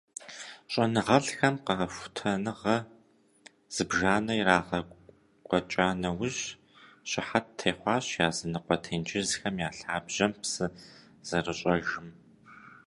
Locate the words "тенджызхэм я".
8.83-9.69